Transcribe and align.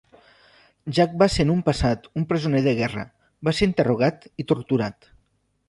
Jack 0.97 1.11
va 1.23 1.27
ser 1.33 1.45
en 1.47 1.51
un 1.55 1.59
passat 1.67 2.09
un 2.21 2.25
presoner 2.33 2.63
de 2.69 2.75
guerra, 2.81 3.05
va 3.49 3.55
ser 3.59 3.71
interrogat 3.71 4.29
i 4.45 4.51
torturat. 4.55 5.11